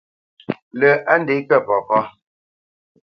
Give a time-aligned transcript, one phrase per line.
[0.79, 1.99] Lə́ á ndě kə̂ papá?